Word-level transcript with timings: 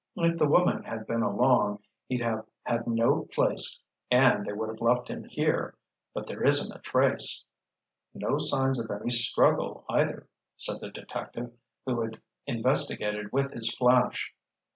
If 0.15 0.39
the 0.39 0.47
woman 0.49 0.81
had 0.85 1.05
been 1.05 1.21
along 1.21 1.83
he'd 2.07 2.21
have 2.23 2.47
had 2.63 2.87
no 2.87 3.27
place 3.31 3.83
and 4.09 4.43
they 4.43 4.51
would 4.51 4.69
have 4.69 4.81
left 4.81 5.09
him 5.09 5.25
here. 5.25 5.75
But 6.11 6.25
there 6.25 6.41
isn't 6.43 6.75
a 6.75 6.79
trace." 6.79 7.45
"No 8.15 8.39
signs 8.39 8.83
of 8.83 8.89
any 8.89 9.11
struggle 9.11 9.85
either," 9.89 10.27
said 10.57 10.81
the 10.81 10.89
detective 10.89 11.51
who 11.85 12.01
had 12.01 12.19
investigated 12.47 13.31
with 13.31 13.51
his 13.53 13.71
flash. 13.75 14.33